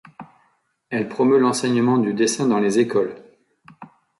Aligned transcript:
Elle 0.89 1.07
promeut 1.09 1.37
l'enseignement 1.37 1.99
du 1.99 2.15
dessin 2.15 2.47
dans 2.47 2.57
les 2.57 2.79
écoles. 2.79 3.13